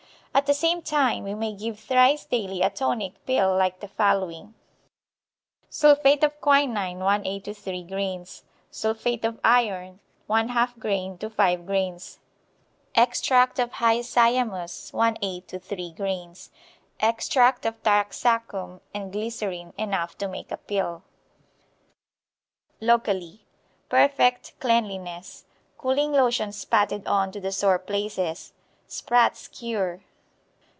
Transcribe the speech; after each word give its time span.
At 0.33 0.45
the 0.45 0.53
same 0.53 0.81
time 0.81 1.25
we 1.25 1.35
may 1.35 1.51
give 1.53 1.77
thrice 1.77 2.23
daily 2.23 2.61
a 2.61 2.69
tonic 2.69 3.15
pill 3.25 3.53
like 3.55 3.81
the 3.81 3.89
following: 3.89 4.53
Sulphate 5.69 6.23
of 6.23 6.39
quinine, 6.39 6.99
1/8 6.99 7.43
to 7.43 7.53
3 7.53 7.83
grains; 7.83 8.43
sulphate 8.71 9.25
of 9.25 9.41
iron, 9.43 9.99
1/2 10.29 10.79
grain 10.79 11.17
to 11.17 11.29
5 11.29 11.65
grains; 11.65 12.19
extract 12.95 13.59
of 13.59 13.71
hyoscyamus, 13.73 14.91
1/8 14.93 15.47
to 15.47 15.59
3 15.59 15.91
grains; 15.91 16.49
extract 17.01 17.65
of 17.65 17.83
taraxacum 17.83 18.79
and 18.93 19.11
glycerine 19.11 19.73
enough 19.77 20.17
to 20.17 20.29
make 20.29 20.49
a 20.51 20.57
pill. 20.57 21.03
Locally 22.79 23.45
Perfect 23.89 24.57
cleanliness. 24.61 25.43
Cooling 25.77 26.13
lotions 26.13 26.63
patted 26.63 27.05
on 27.05 27.33
to 27.33 27.41
the 27.41 27.51
sore 27.51 27.77
places. 27.77 28.53
Spratts' 28.87 29.49
Cure. 29.49 30.01